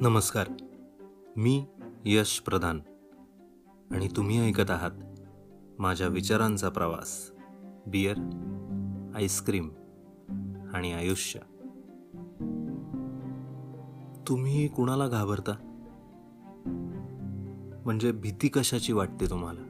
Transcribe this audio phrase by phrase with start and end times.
[0.00, 0.48] नमस्कार.
[1.36, 1.66] मी
[2.04, 2.80] यश प्रधान.
[3.90, 4.90] आणि तुम्ही ऐकत आहात
[5.78, 7.32] माझ्या विचारांचा प्रवास
[7.86, 8.16] बियर
[9.14, 9.68] आईस्क्रीम
[10.74, 11.40] आणि आयुष्य.
[14.28, 15.52] तुम्ही कुणाला घाबरता?
[17.84, 19.62] म्हणजे भीती कशाची वाटते तुम्हाला?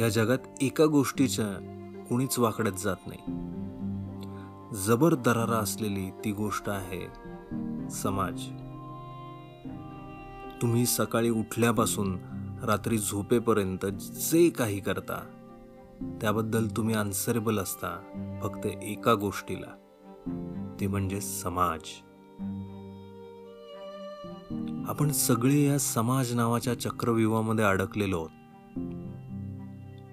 [0.00, 1.46] या जगात एका गोष्टीच्या
[2.08, 3.52] कुणीच वाकडत जात नाही.
[4.86, 7.32] जबर दरारा असलेली ती गोष्ट आहे
[7.92, 8.42] समाज.
[10.62, 12.18] तुम्ही सकाळी उठल्यापासून
[12.62, 15.24] रात्री झोपेपर्यंत जे काही करता
[16.20, 17.90] त्याबद्दल तुम्ही आन्सरेबल असता
[18.42, 19.76] फक्त एका गोष्टीला.
[20.80, 21.80] ते म्हणजे समाज.
[24.88, 28.30] आपण सगळे या समाज नावाच्या चक्रव्यूहामध्ये अडकलेलो आहोत.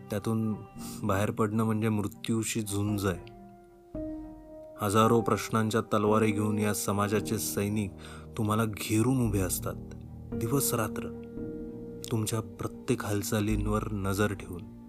[0.09, 0.53] त्यातून
[1.03, 3.38] बाहेर पडणं म्हणजे मृत्यूशी झुंज आहे.
[4.81, 7.91] हजारो प्रश्नांच्या तलवारी घेऊन या समाजाचे सैनिक
[8.37, 9.75] तुम्हाला घेरून उभे असतात.
[10.33, 11.21] दिवस रात्र
[12.11, 14.79] तुमच्या प्रत्येक हालचालींवर नजर ठेवून.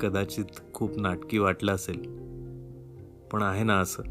[0.00, 0.44] कदाचित
[0.74, 2.00] खूप नाटकी वाटलं असेल.
[3.32, 4.02] पण आहे ना असं.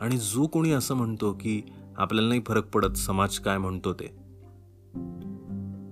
[0.00, 1.62] आणि जो कोणी असं म्हणतो की
[1.96, 4.06] आपल्याला नाही फरक पडत समाज काय म्हणतो ते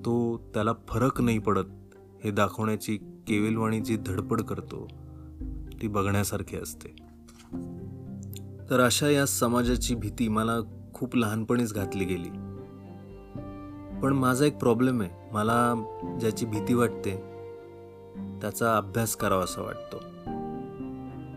[0.05, 4.89] तो त्याला फरक नाही पडत हे दाखवण्याची केविलवाणीची धडपड करतो
[5.83, 6.89] ती बघण्यासारखी असते.
[8.71, 10.53] तर अशा या समाजाची भीती मला
[10.95, 12.29] खूप लहानपणीच घातली गेली.
[14.01, 15.11] पण माझा एक प्रॉब्लेम आहे.
[15.33, 15.75] मला
[16.21, 17.17] ज्याची भीती वाटते
[18.41, 19.97] त्याचा अभ्यास करावा असा वाटतो.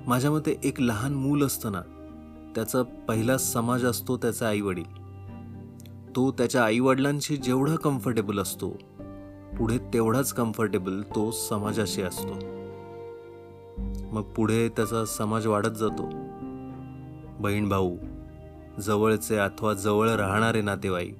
[0.07, 1.81] माझ्या मते एक लहान मूल असतं ना
[2.55, 4.99] त्याचा पहिला समाज असतो त्याचा आईवडील.
[6.15, 8.69] तो त्याच्या आईवडिलांशी जेवढा कम्फर्टेबल असतो
[9.57, 12.58] पुढे तेवढाच कम्फर्टेबल तो समाजाशी असतो.
[14.11, 16.09] मग पुढे त्याचा समाज वाढत जातो.
[17.39, 17.97] बहीण भाऊ
[18.81, 21.17] जवळचे अथवा जवळ राहणारे नातेवाईक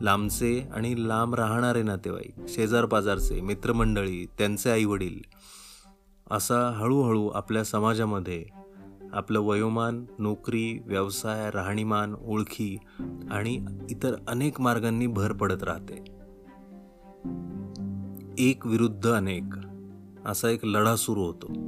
[0.00, 5.20] लांबचे आणि लांब राहणारे नातेवाईक शेजार पाजारचे मित्रमंडळी त्यांचे आईवडील
[6.30, 8.44] असा हळूहळू आपल्या समाजामध्ये
[9.12, 12.78] आपलं वयोमान नोकरी व्यवसाय राहणीमान ओळखी
[13.30, 16.04] आणि इतर अनेक मार्गांनी भर पडत राहते.
[18.38, 19.42] एक विरुद्ध अनेक
[20.26, 21.67] असा एक लढा सुरू होतो.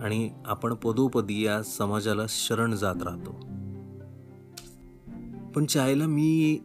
[0.00, 3.30] आणि आपण पदोपदी या समाजाला शरण जात राहतो.
[5.50, 6.58] पण चायला मी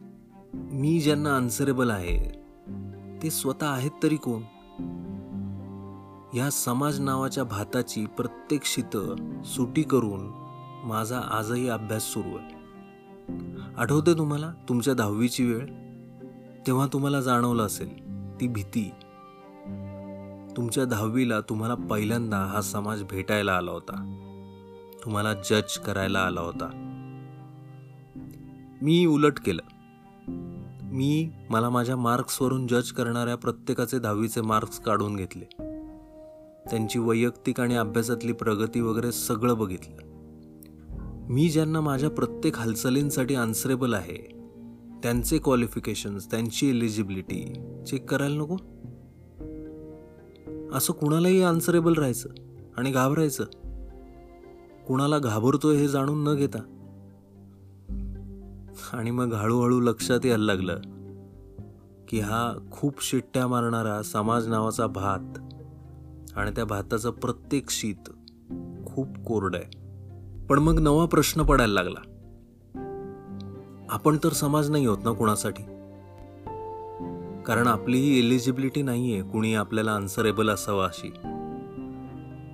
[0.53, 2.43] मी ज्यांना आन्सरेबल आहे
[3.23, 4.41] ते स्वतः आहेत तरी कोण?
[6.37, 8.97] या समाज नावाच्या भाताची प्रत्येक शीत
[9.45, 10.31] सुटी करून
[10.83, 12.63] माझा आजही अभ्यास सुरू आहे.
[13.77, 15.65] आठवते तुम्हाला तुमच्या दहावीची वेळ?
[16.67, 17.89] तेव्हा तुम्हाला जाणवलं असेल
[18.41, 18.91] ती भीती.
[20.57, 24.19] तुमच्या दहावीला तुम्हाला पहिल्यांदा हा समाज भेटायला आला होता.
[25.03, 26.89] तुम्हाला जज करायला आला होता.
[28.81, 29.61] मी उलट केलं.
[30.83, 35.45] मी मला माझ्या मार्क्सवरून जज करणाऱ्या प्रत्येकाचे दहावीचे मार्क्स काढून घेतले.
[36.69, 39.97] त्यांची वैयक्तिक आणि अभ्यासातली प्रगती वगैरे सगळं बघितलं.
[41.29, 44.43] मी ज्यांना माझ्या प्रत्येक हालचालींसाठी आन्सरेबल आहे
[45.03, 47.53] त्यांचे क्वालिफिकेशन्स त्यांची एलिजिबिलिटी
[47.87, 48.57] चेक करायला नको.
[50.73, 52.29] असं कुणालाही आन्सरेबल राहायचं
[52.77, 53.43] आणि घाबरायचं.
[54.87, 56.59] कुणाला घाबरतोय हे जाणून न घेता.
[58.93, 60.77] आणि मग हळूहळू लक्षात यायला लागलं
[62.07, 65.37] की हा खूप शिट्ट्या मारणारा समाज नावाचा भात
[66.37, 68.09] आणि त्या भाताचं प्रत्येक शीत
[68.85, 69.77] खूप कोरड आहे.
[70.45, 72.09] पण मग नवा प्रश्न पडायला लागला.
[73.89, 75.72] आपण तर समाज नाही होत ना कुणासाठी?
[77.45, 81.09] कारण आपली ही एलिजिबिलिटी नाही आहे कुणी आपल्याला आन्सरेबल असावं अशी.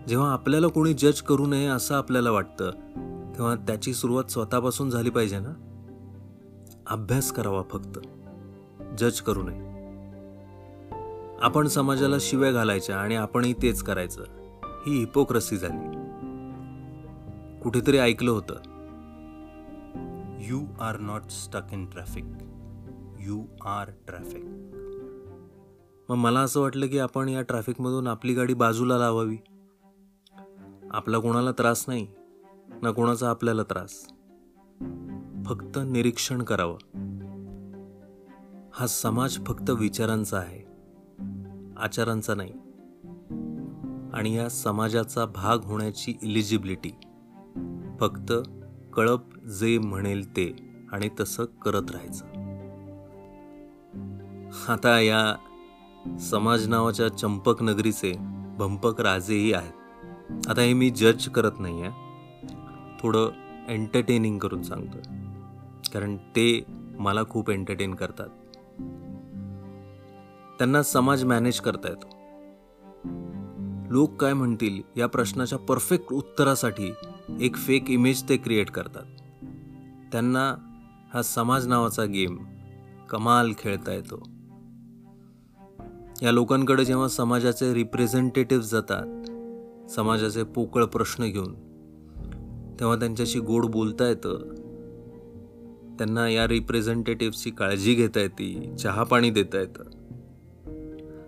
[0.07, 2.71] जेव्हा आपल्याला कोणी जज करू नये असं आपल्याला वाटतं
[3.35, 5.53] तेव्हा त्याची सुरुवात स्वतःपासून झाली पाहिजे ना?
[6.87, 7.99] अभ्यास करावा फक्त.
[8.97, 9.69] जज करू नये.
[11.41, 14.23] आपण समाजाला शिव्या घालायच्या आणि आपणही तेच करायचं.
[14.87, 15.95] ही हिपोक्रसी झाली.
[17.59, 18.53] कुठेतरी ऐकलं होतं.
[20.39, 22.25] You are not stuck in traffic
[23.19, 24.45] you are traffic
[26.09, 29.37] मग मला असं वाटलं की आपण या ट्रॅफिकमधून आपली गाडी बाजूला लावावी.
[30.91, 32.07] आपला कोणाला त्रास नाही
[32.81, 34.07] ना कोणाचा आपल्याला त्रास.
[35.45, 36.77] फक्त निरीक्षण करावं.
[38.73, 40.67] हा समाज फक्त विचारांचा आहे
[41.77, 42.53] आचारांचा नाही.
[44.13, 46.91] आणि या समाजाचा भाग होण्याची इलिजिबिलिटी
[47.99, 48.33] फक्त
[48.93, 52.25] कळप जे म्हणेल ते आणि तसं करत राहायचं.
[54.73, 55.35] आता या
[56.19, 58.13] समाज नावाच्या चंपक नगरीचे
[58.57, 59.73] भंपक राजेही आहेत.
[60.47, 61.91] आता हे मी जज करत नाही आहे
[62.99, 63.29] थोडं
[63.67, 65.01] एंटरटेनिंग करून सांगतोय.
[65.93, 66.65] कारण ते
[66.99, 68.27] मला खूप एंटरटेन करतात.
[70.57, 72.07] त्यांना समाज मॅनेज करता येतो.
[73.89, 76.93] लोक काय म्हणतील या प्रश्नाच्या परफेक्ट उत्तरासाठी
[77.39, 79.05] एक फेक इमेज ते क्रिएट करतात.
[80.11, 80.55] त्यांना
[81.13, 82.37] हा समाज नावाचा गेम
[83.09, 84.38] कमाल खेळता येतो.
[86.23, 89.25] या लोकांकडे जेव्हा समाजाचे रिप्रेझेंटेटिव्ह जातात
[89.91, 91.53] समाजाचे पोकळ प्रश्न घेऊन
[92.79, 94.37] तेव्हा त्यांच्याशी गोड बोलता येतं.
[95.97, 99.83] त्यांना या रिप्रेझेंटेटिव्हची काळजी घेता येते चहा पाणी देता येतं.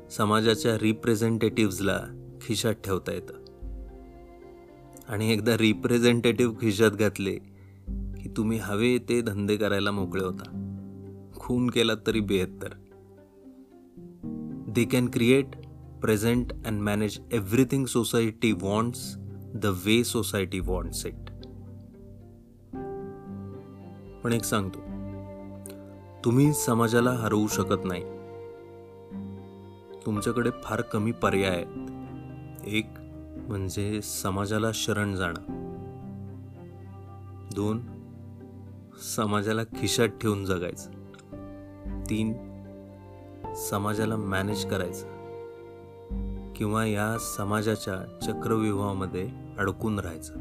[0.10, 2.00] समाजाच्या रिप्रेझेंटेटिव्हजला
[2.42, 3.34] खिशात ठेवता येतं.
[5.08, 7.36] आणि एकदा रिप्रेझेंटेटिव्ह खिशात घातले
[7.90, 10.68] की तुम्ही हवे ते धंदे करायला मोकळे होता.
[11.36, 12.70] खून केलात तरी बेहत्तर.
[14.74, 15.46] They can create
[16.02, 18.98] present and manage everything society wants
[19.54, 21.32] the way society wants it
[24.24, 24.80] पण एक सांगतो
[26.26, 28.04] तुम्ही समाजाला हरवू शकत नाही.
[30.06, 31.66] तुमच्याकडे फार कमी पर्याय आहेत.
[32.68, 32.88] एक
[33.48, 35.42] म्हणजे समाजाला शरण जाणं.
[37.56, 37.82] दोन
[39.16, 40.92] समाजाला खिशात ठेवून जगायचं.
[42.10, 42.51] तीन
[43.56, 45.22] समाजाला मॅनेज करायचं.
[46.56, 50.34] किंवा या समाजाच्या चक्रव्यूहामध्ये अडकून राहायचं.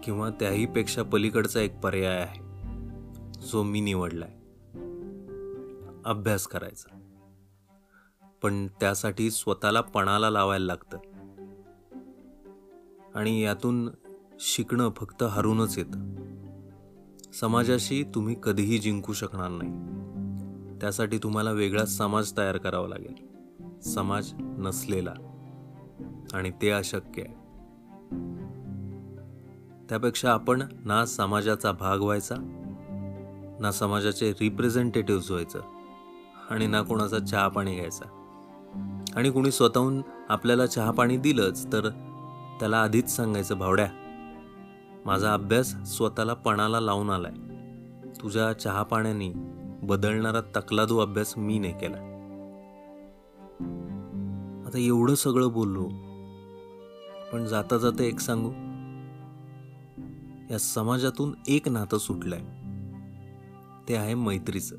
[0.00, 2.44] किंवा त्याही पेक्षा पलीकडचा एक पर्याय आहे.
[3.46, 4.30] जो मी निवडलाय.
[6.04, 7.00] अभ्यास करायचा.
[8.42, 10.98] पण त्यासाठी स्वतःला पणाला लावायला लागतं.
[13.14, 13.88] आणि यातून
[14.40, 16.14] शिकणं फक्त हरूनच येतं.
[17.32, 20.03] समाजाशी तुम्ही कधीही जिंकू शकणार नाही.
[20.84, 23.14] त्यासाठी तुम्हाला वेगळाच समाज तयार करावा लागेल.
[23.80, 25.14] समाज नसलेला.
[26.34, 27.34] आणि ते अशक्य आहे.
[29.88, 32.34] त्यापेक्षा आपण ना समाजाचा भाग व्हायचा
[33.60, 35.60] ना समाजाचे रिप्रेझेंटेटिव्ह व्हायचं
[36.50, 38.04] आणि ना कोणाचा चहा पाणी घ्यायचा.
[39.16, 41.88] आणि कुणी स्वतःहून आपल्याला चहा पाणी दिलंच तर
[42.60, 43.88] त्याला आधीच सांगायचं भावड्या
[45.06, 47.32] माझा अभ्यास स्वतःला पणाला लावून आलाय.
[48.22, 49.54] तुझ्या चहा पाण्याने
[49.86, 51.96] बदलणारा तकलादू अभ्यास मी नाही केला.
[54.66, 55.88] आता एवढं सगळं बोललो
[57.32, 58.50] पण जाता जाता एक सांगू?
[60.50, 62.40] या समाजातून एक नातं सुटलंय.
[63.88, 64.76] ते आहे मैत्रीचं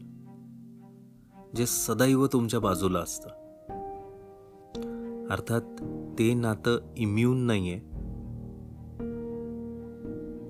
[1.55, 3.29] जे सदैव तुमच्या बाजूला असतं.
[5.29, 5.61] अर्थात
[6.19, 7.79] ते नातं इम्युन नाहीये.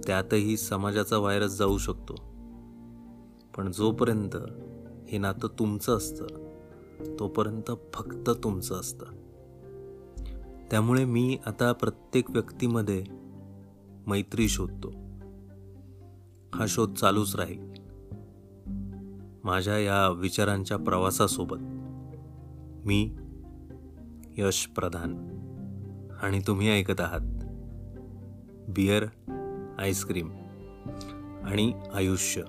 [0.07, 2.24] त्यातही समाजाचा व्हायरस जाऊ शकतो.
[3.57, 4.35] पण जोपर्यंत
[5.07, 6.25] हे नातं तुमचं असतं
[7.19, 9.05] तोपर्यंत फक्त तुमचं असतं.
[10.71, 13.03] त्यामुळे मी आता प्रत्येक व्यक्तीमध्ये
[14.07, 14.87] मैत्री शोधतो.
[16.55, 17.71] हा शोध चालूच राहील.
[19.43, 21.57] माझ्या या विचारांच्या प्रवासासोबत
[22.85, 23.15] मी
[24.37, 25.35] यश प्रधान.
[26.21, 27.45] आणि तुम्ही ऐकत आहात
[28.69, 29.05] बियर
[29.79, 30.29] आईस्क्रीम
[31.43, 32.43] आणि आयुष्य.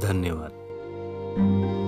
[0.00, 1.85] धन्यवाद.